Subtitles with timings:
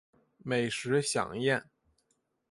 [0.39, 1.69] 美食飨宴